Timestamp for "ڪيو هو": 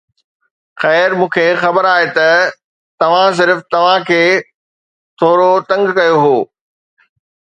5.99-6.35